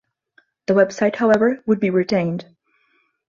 The 0.65 0.73
website, 0.73 1.15
however, 1.17 1.61
would 1.67 1.79
be 1.79 1.91
retained. 1.91 2.47